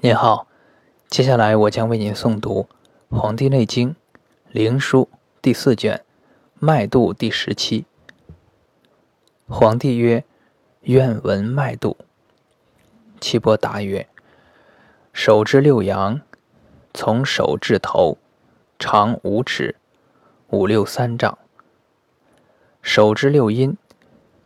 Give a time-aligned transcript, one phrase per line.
[0.00, 0.48] 您好，
[1.08, 2.66] 接下来我将为您诵读
[3.16, 3.90] 《黄帝内经·
[4.50, 5.04] 灵枢》
[5.40, 5.98] 第四卷
[6.58, 7.86] 《脉度》第十期。
[9.48, 10.24] 皇帝曰
[10.82, 11.96] ：“愿闻脉度。”
[13.20, 14.06] 岐伯答曰
[15.14, 16.20] ：“手之六阳，
[16.92, 18.18] 从手至头，
[18.78, 19.76] 长五尺，
[20.48, 21.38] 五六三丈；
[22.82, 23.78] 手之六阴，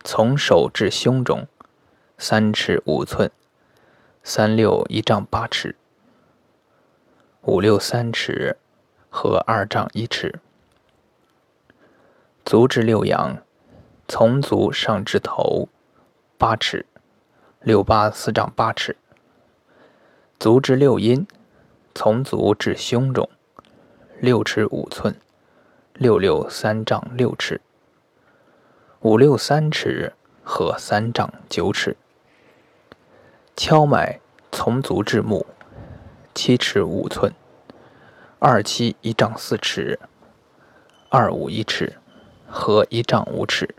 [0.04, 1.48] 从手至胸中，
[2.18, 3.32] 三尺五寸。”
[4.22, 5.74] 三六一丈八尺，
[7.42, 8.56] 五六三尺，
[9.08, 10.40] 和二丈一尺。
[12.44, 13.38] 足之六阳，
[14.06, 15.68] 从足上至头，
[16.36, 16.84] 八尺，
[17.60, 18.96] 六八四丈八尺。
[20.38, 21.26] 足之六阴，
[21.94, 23.28] 从足至胸中，
[24.20, 25.18] 六尺五寸，
[25.94, 27.60] 六六三丈六尺，
[29.00, 31.96] 五六三尺，和三丈九尺。
[33.58, 34.20] 敲脉
[34.52, 35.44] 从足至目，
[36.32, 37.34] 七尺五寸，
[38.38, 39.98] 二七一丈四尺，
[41.08, 41.94] 二五一尺，
[42.46, 43.74] 合一丈五尺。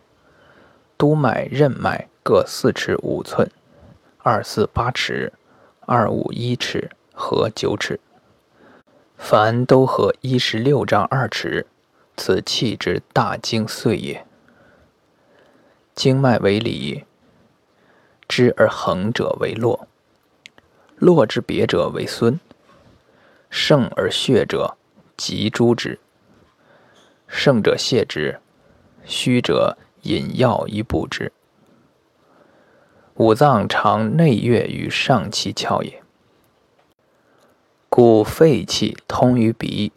[0.98, 3.50] 督脉、任脉各四尺五寸，
[4.18, 5.32] 二四八尺，
[5.86, 8.02] 二五一尺，合九尺。
[9.16, 11.66] 凡都合一十六丈二尺，
[12.18, 14.26] 此气之大经岁也。
[15.96, 17.06] 经脉为里。
[18.40, 19.90] 知而横者为络，
[20.96, 22.40] 络之别者为孙。
[23.50, 24.78] 盛而血者，
[25.18, 26.00] 即诸之。
[27.28, 28.40] 盛者泻之，
[29.04, 31.34] 虚者饮药以补之。
[33.16, 36.02] 五脏常内越于上气窍也，
[37.90, 39.92] 故肺气通于鼻。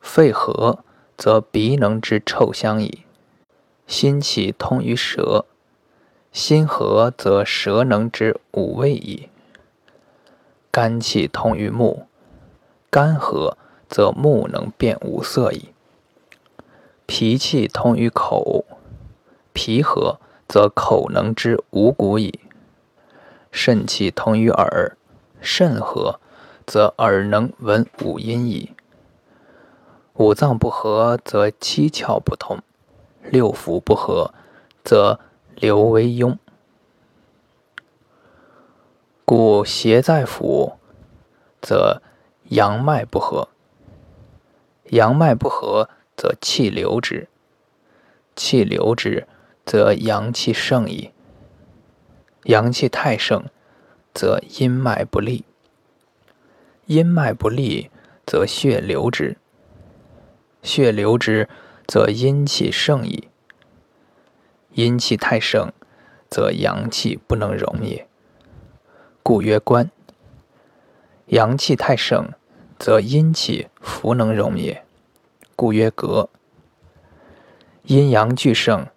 [0.00, 0.84] 肺和，
[1.16, 3.04] 则鼻能知臭香矣。
[3.86, 5.46] 心气通于舌。
[6.34, 9.28] 心和则舌能知五味矣。
[10.72, 12.08] 肝气通于目，
[12.90, 13.56] 肝和
[13.88, 15.68] 则目能辨五色矣。
[17.06, 18.64] 脾气通于口，
[19.52, 20.18] 脾和
[20.48, 22.40] 则口能知五谷矣。
[23.52, 24.96] 肾气通于耳，
[25.40, 26.18] 肾和
[26.66, 28.72] 则耳能闻五音矣。
[30.14, 32.58] 五脏不和则七窍不通，
[33.22, 34.34] 六腑不和
[34.82, 35.20] 则。
[35.56, 36.36] 刘为庸，
[39.24, 40.74] 故邪在腑，
[41.62, 42.02] 则
[42.48, 43.48] 阳脉不和；
[44.90, 47.28] 阳脉不和，则气流之；
[48.34, 49.28] 气流之，
[49.64, 51.12] 则阳气盛矣。
[52.44, 53.44] 阳气太盛，
[54.12, 55.44] 则阴脉不利；
[56.86, 57.90] 阴脉不利，
[58.26, 59.36] 则血流之；
[60.62, 61.48] 血流之，
[61.86, 63.28] 则阴气盛矣。
[64.74, 65.72] 阴气太盛，
[66.28, 68.08] 则阳气不能容也，
[69.22, 69.86] 故曰关；
[71.26, 72.30] 阳气太盛，
[72.76, 74.84] 则阴气弗能容也，
[75.54, 76.28] 故曰隔。
[77.84, 78.88] 阴阳俱盛，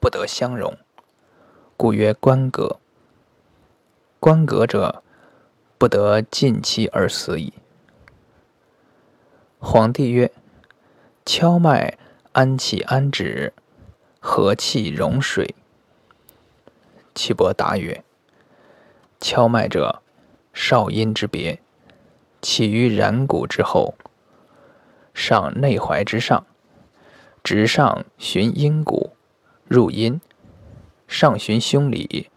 [0.00, 0.78] 不得相容，
[1.76, 2.78] 故曰关隔。
[4.18, 5.02] 关隔者，
[5.76, 7.52] 不得尽期而死矣。
[9.58, 10.32] 皇帝曰：
[11.26, 11.98] 敲脉
[12.32, 13.52] 安气安止。
[14.20, 15.54] 和气融水。
[17.14, 18.04] 岐伯答曰
[19.18, 20.02] ：“敲脉者，
[20.52, 21.60] 少阴之别，
[22.40, 23.94] 起于然谷之后，
[25.14, 26.46] 上内踝之上，
[27.42, 29.14] 直上循阴谷，
[29.66, 30.20] 入阴；
[31.08, 32.30] 上循胸里，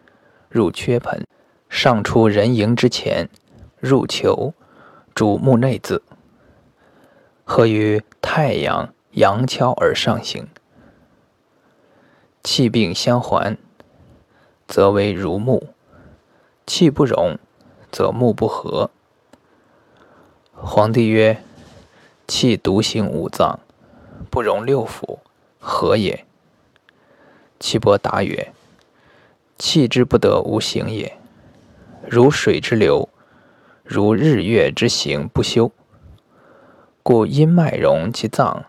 [0.50, 1.22] 入缺盆；
[1.70, 3.30] 上出人迎之前，
[3.80, 4.54] 入球，
[5.14, 6.02] 主目内眦。
[7.44, 10.48] 合于太阳阳敲而上行。”
[12.44, 13.58] 气病相还，
[14.68, 15.70] 则为如木；
[16.68, 17.40] 气不容，
[17.90, 18.90] 则木不和。
[20.54, 21.42] 皇帝曰
[22.28, 23.62] ：“气独行五脏，
[24.30, 25.20] 不容六腑，
[25.58, 26.26] 何也？”
[27.62, 28.54] 岐伯答曰
[29.58, 31.18] ：“气之不得无形也，
[32.10, 33.08] 如水之流，
[33.86, 35.72] 如日月之行不休。
[37.02, 38.66] 故阴脉容其脏，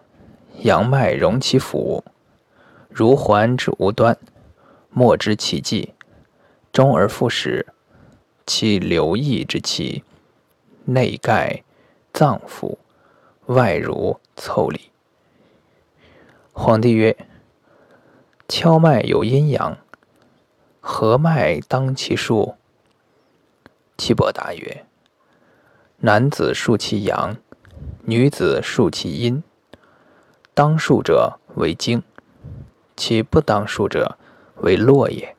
[0.61, 2.05] 阳脉容其腑。”
[2.97, 4.17] 如环之无端，
[4.89, 5.95] 莫知其迹，
[6.73, 7.67] 终而复始。
[8.47, 10.05] 其流溢之气，
[10.85, 11.65] 内盖
[12.13, 12.77] 脏腑，
[13.47, 14.93] 外如腠理。
[16.53, 17.17] 皇帝曰
[18.47, 19.77] ：“敲脉有阴阳，
[20.79, 22.55] 何脉当其数？”
[23.99, 24.87] 岐伯答曰
[25.99, 27.37] ：“男子数其阳，
[28.03, 29.43] 女子数其阴。
[30.55, 32.01] 当数者为经。”
[32.97, 34.17] 其不当数者，
[34.57, 35.35] 为落也。